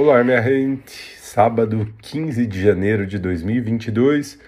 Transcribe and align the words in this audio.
Olá, 0.00 0.22
minha 0.22 0.40
gente. 0.40 1.18
Sábado, 1.18 1.92
15 2.02 2.46
de 2.46 2.62
janeiro 2.62 3.04
de 3.04 3.18
2022. 3.18 4.38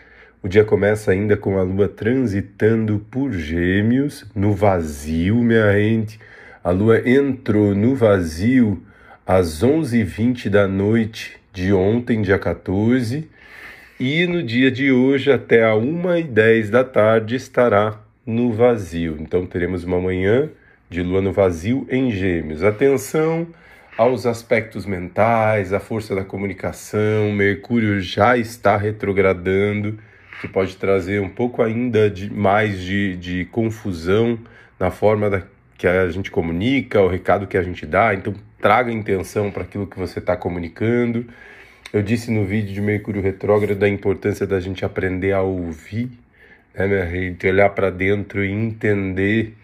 O 0.40 0.48
dia 0.48 0.64
começa 0.64 1.10
ainda 1.10 1.36
com 1.36 1.58
a 1.58 1.62
lua 1.64 1.88
transitando 1.88 3.04
por 3.10 3.32
Gêmeos, 3.32 4.24
no 4.32 4.54
vazio, 4.54 5.34
minha 5.42 5.72
gente. 5.72 6.20
A 6.62 6.70
lua 6.70 7.02
entrou 7.04 7.74
no 7.74 7.96
vazio 7.96 8.80
às 9.26 9.60
11h20 9.60 10.48
da 10.48 10.68
noite 10.68 11.36
de 11.52 11.72
ontem, 11.72 12.22
dia 12.22 12.38
14, 12.38 13.28
e 13.98 14.26
no 14.28 14.44
dia 14.44 14.70
de 14.70 14.92
hoje, 14.92 15.32
até 15.32 15.64
a 15.64 15.72
1h10 15.72 16.70
da 16.70 16.84
tarde, 16.84 17.34
estará 17.34 17.98
no 18.24 18.52
vazio. 18.52 19.16
Então 19.18 19.44
teremos 19.46 19.82
uma 19.82 20.00
manhã 20.00 20.48
de 20.88 21.02
lua 21.02 21.20
no 21.20 21.32
vazio 21.32 21.88
em 21.90 22.08
Gêmeos. 22.12 22.62
Atenção! 22.62 23.48
Aos 24.00 24.24
aspectos 24.24 24.86
mentais, 24.86 25.74
à 25.74 25.78
força 25.78 26.14
da 26.14 26.24
comunicação. 26.24 27.30
Mercúrio 27.32 28.00
já 28.00 28.34
está 28.34 28.74
retrogradando, 28.74 29.98
que 30.40 30.48
pode 30.48 30.78
trazer 30.78 31.20
um 31.20 31.28
pouco 31.28 31.60
ainda 31.60 32.08
de 32.08 32.32
mais 32.32 32.80
de, 32.80 33.14
de 33.16 33.44
confusão 33.44 34.38
na 34.78 34.90
forma 34.90 35.28
da, 35.28 35.42
que 35.76 35.86
a 35.86 36.08
gente 36.08 36.30
comunica, 36.30 36.98
o 37.02 37.08
recado 37.08 37.46
que 37.46 37.58
a 37.58 37.62
gente 37.62 37.84
dá. 37.84 38.14
Então, 38.14 38.32
traga 38.58 38.90
intenção 38.90 39.50
para 39.50 39.64
aquilo 39.64 39.86
que 39.86 39.98
você 39.98 40.18
está 40.18 40.34
comunicando. 40.34 41.26
Eu 41.92 42.00
disse 42.02 42.30
no 42.30 42.46
vídeo 42.46 42.72
de 42.72 42.80
Mercúrio 42.80 43.20
retrógrado 43.20 43.82
a 43.82 43.88
importância 43.88 44.46
da 44.46 44.58
gente 44.60 44.82
aprender 44.82 45.32
a 45.32 45.42
ouvir, 45.42 46.08
né, 46.74 46.86
minha 46.86 47.06
gente? 47.06 47.46
Olhar 47.46 47.68
para 47.68 47.90
dentro 47.90 48.42
e 48.42 48.50
entender 48.50 49.54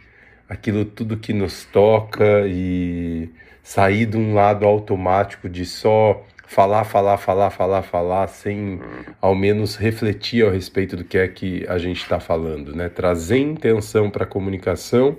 aquilo 0.49 0.85
tudo 0.85 1.17
que 1.17 1.33
nos 1.33 1.65
toca 1.65 2.47
e 2.47 3.29
sair 3.63 4.07
de 4.07 4.17
um 4.17 4.35
lado 4.35 4.65
automático 4.65 5.49
de 5.49 5.65
só 5.65 6.25
falar, 6.47 6.85
falar, 6.85 7.19
falar, 7.19 7.51
falar, 7.51 7.83
falar, 7.83 8.27
sem 8.29 8.81
ao 9.21 9.35
menos 9.35 9.77
refletir 9.77 10.45
ao 10.45 10.51
respeito 10.51 10.97
do 10.97 11.05
que 11.05 11.19
é 11.19 11.27
que 11.27 11.67
a 11.69 11.79
gente 11.79 12.01
está 12.01 12.21
falando, 12.21 12.75
né? 12.75 12.89
Trazer 12.89 13.39
intenção 13.39 14.09
para 14.09 14.25
a 14.25 14.27
comunicação 14.27 15.17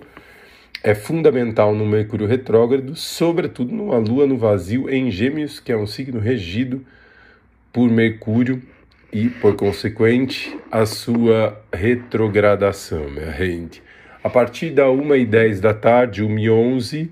é 0.83 0.95
fundamental 0.95 1.75
no 1.75 1.85
Mercúrio 1.85 2.27
retrógrado, 2.27 2.95
sobretudo 2.95 3.73
numa 3.73 3.97
Lua 3.97 4.25
no 4.25 4.37
vazio 4.37 4.89
em 4.89 5.11
Gêmeos, 5.11 5.59
que 5.59 5.71
é 5.71 5.77
um 5.77 5.87
signo 5.87 6.19
regido 6.19 6.85
por 7.73 7.89
Mercúrio 7.89 8.61
e, 9.11 9.29
por 9.29 9.55
consequente, 9.55 10.57
a 10.71 10.85
sua 10.85 11.61
retrogradação, 11.73 13.09
minha 13.09 13.31
gente. 13.33 13.81
A 14.23 14.29
partir 14.29 14.71
da 14.71 14.85
1h10 14.85 15.59
da 15.59 15.73
tarde, 15.73 16.23
1h11, 16.23 17.09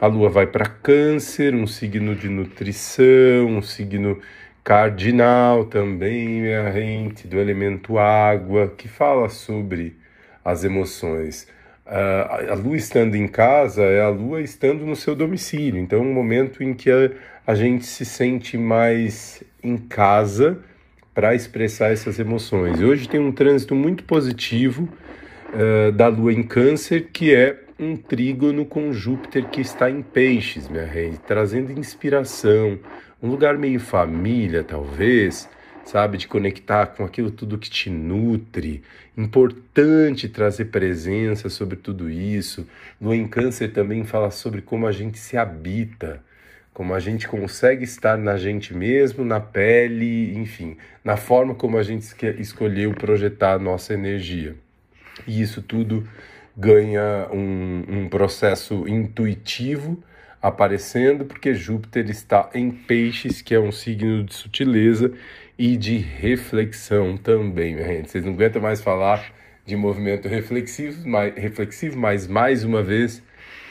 a 0.00 0.06
lua 0.06 0.28
vai 0.28 0.46
para 0.46 0.66
Câncer, 0.66 1.54
um 1.54 1.66
signo 1.66 2.14
de 2.14 2.28
nutrição, 2.28 3.46
um 3.46 3.62
signo 3.62 4.18
cardinal 4.62 5.64
também, 5.64 6.44
gente, 6.72 7.26
do 7.26 7.38
elemento 7.38 7.98
água, 7.98 8.72
que 8.76 8.86
fala 8.86 9.28
sobre 9.28 9.96
as 10.44 10.62
emoções. 10.62 11.48
Uh, 11.86 12.52
a 12.52 12.54
lua 12.54 12.76
estando 12.76 13.16
em 13.16 13.26
casa 13.26 13.82
é 13.82 14.00
a 14.00 14.08
lua 14.08 14.40
estando 14.40 14.86
no 14.86 14.94
seu 14.94 15.16
domicílio, 15.16 15.80
então 15.80 15.98
é 15.98 16.02
um 16.02 16.12
momento 16.12 16.62
em 16.62 16.74
que 16.74 16.90
a, 16.90 17.10
a 17.46 17.54
gente 17.54 17.84
se 17.84 18.04
sente 18.04 18.56
mais 18.56 19.42
em 19.62 19.76
casa 19.76 20.58
para 21.12 21.34
expressar 21.34 21.92
essas 21.92 22.18
emoções. 22.18 22.80
E 22.80 22.84
hoje 22.84 23.08
tem 23.08 23.20
um 23.20 23.32
trânsito 23.32 23.74
muito 23.74 24.04
positivo 24.04 24.88
uh, 25.52 25.92
da 25.92 26.08
lua 26.08 26.32
em 26.32 26.42
Câncer, 26.42 27.08
que 27.12 27.34
é 27.34 27.58
um 27.78 27.96
trígono 27.96 28.64
com 28.64 28.92
Júpiter 28.92 29.48
que 29.48 29.60
está 29.60 29.90
em 29.90 30.02
peixes, 30.02 30.68
minha 30.68 30.84
rei, 30.84 31.18
trazendo 31.26 31.72
inspiração, 31.72 32.78
um 33.22 33.28
lugar 33.28 33.58
meio 33.58 33.80
família, 33.80 34.62
talvez, 34.62 35.48
sabe, 35.84 36.16
de 36.18 36.28
conectar 36.28 36.86
com 36.86 37.04
aquilo 37.04 37.30
tudo 37.30 37.58
que 37.58 37.70
te 37.70 37.90
nutre. 37.90 38.82
Importante 39.16 40.28
trazer 40.28 40.66
presença 40.66 41.48
sobre 41.48 41.76
tudo 41.76 42.08
isso. 42.08 42.66
No 43.00 43.12
em 43.14 43.26
Câncer 43.26 43.72
também 43.72 44.04
fala 44.04 44.30
sobre 44.30 44.62
como 44.62 44.86
a 44.86 44.92
gente 44.92 45.18
se 45.18 45.36
habita, 45.36 46.22
como 46.72 46.94
a 46.94 47.00
gente 47.00 47.28
consegue 47.28 47.84
estar 47.84 48.16
na 48.16 48.36
gente 48.36 48.74
mesmo, 48.74 49.24
na 49.24 49.40
pele, 49.40 50.34
enfim, 50.36 50.76
na 51.04 51.16
forma 51.16 51.54
como 51.54 51.76
a 51.76 51.82
gente 51.82 52.06
escolheu 52.38 52.92
projetar 52.94 53.54
a 53.54 53.58
nossa 53.58 53.92
energia. 53.92 54.56
E 55.26 55.40
isso 55.40 55.62
tudo 55.62 56.06
ganha 56.56 57.28
um, 57.32 57.84
um 57.88 58.08
processo 58.08 58.86
intuitivo 58.86 60.02
aparecendo, 60.40 61.24
porque 61.24 61.54
Júpiter 61.54 62.10
está 62.10 62.50
em 62.52 62.70
Peixes, 62.70 63.40
que 63.40 63.54
é 63.54 63.60
um 63.60 63.70
signo 63.70 64.24
de 64.24 64.34
sutileza 64.34 65.12
e 65.56 65.76
de 65.76 65.96
reflexão 65.96 67.16
também, 67.16 67.74
minha 67.74 67.86
gente. 67.86 68.10
Vocês 68.10 68.24
não 68.24 68.32
aguentam 68.32 68.60
mais 68.60 68.80
falar 68.80 69.32
de 69.64 69.76
movimento 69.76 70.26
reflexivo, 70.26 71.06
mas, 71.08 71.34
reflexivo, 71.36 71.96
mas 71.96 72.26
mais 72.26 72.64
uma 72.64 72.82
vez 72.82 73.22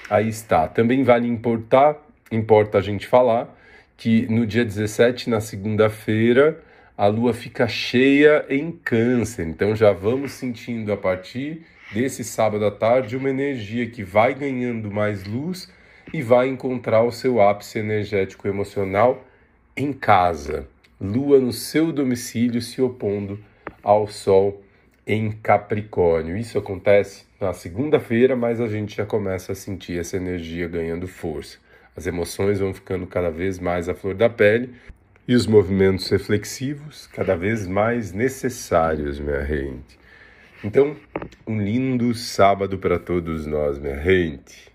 aí 0.10 0.30
está. 0.30 0.68
Também 0.68 1.04
vale 1.04 1.28
importar, 1.28 1.98
importa 2.32 2.78
a 2.78 2.82
gente 2.82 3.06
falar 3.06 3.58
que 3.98 4.26
no 4.28 4.46
dia 4.46 4.64
17, 4.64 5.30
na 5.30 5.42
segunda-feira, 5.42 6.58
a 6.98 7.08
lua 7.08 7.34
fica 7.34 7.68
cheia 7.68 8.46
em 8.50 8.72
Câncer. 8.72 9.48
Então 9.48 9.76
já 9.76 9.92
vamos 9.92 10.34
sentindo 10.34 10.92
a 10.92 10.98
partir 10.98 11.66
desse 11.94 12.24
sábado 12.24 12.66
à 12.66 12.72
tarde 12.72 13.18
uma 13.18 13.30
energia 13.30 13.90
que 13.90 14.04
vai 14.04 14.34
ganhando 14.34 14.92
mais 14.92 15.26
luz 15.26 15.72
e 16.14 16.22
vai 16.22 16.48
encontrar 16.48 17.04
o 17.04 17.12
seu 17.12 17.42
ápice 17.42 17.80
energético 17.80 18.48
emocional 18.48 19.26
em 19.76 19.94
casa. 19.94 20.68
Lua 21.00 21.40
no 21.40 21.52
seu 21.52 21.92
domicílio 21.92 22.62
se 22.62 22.82
opondo 22.82 23.40
ao 23.82 24.08
Sol 24.08 24.64
em 25.06 25.32
Capricórnio. 25.32 26.38
Isso 26.38 26.58
acontece 26.58 27.26
na 27.40 27.54
segunda-feira, 27.54 28.36
mas 28.36 28.62
a 28.62 28.68
gente 28.68 28.96
já 28.98 29.06
começa 29.06 29.54
a 29.54 29.56
sentir 29.56 30.00
essa 30.00 30.18
energia 30.18 30.68
ganhando 30.68 31.08
força. 31.08 31.58
As 31.96 32.06
emoções 32.06 32.60
vão 32.60 32.74
ficando 32.74 33.08
cada 33.08 33.30
vez 33.30 33.60
mais 33.60 33.90
à 33.90 33.96
flor 33.96 34.14
da 34.14 34.30
pele 34.30 34.74
e 35.32 35.34
os 35.34 35.48
movimentos 35.48 36.10
reflexivos 36.10 37.08
cada 37.08 37.38
vez 37.38 37.66
mais 37.66 38.12
necessários, 38.12 39.18
minha 39.18 39.46
gente. 39.46 39.98
Então, 40.62 40.94
um 41.48 41.58
lindo 41.58 42.14
sábado 42.14 42.78
para 42.78 43.00
todos 43.00 43.46
nós, 43.46 43.80
minha 43.80 43.98
gente. 44.04 44.70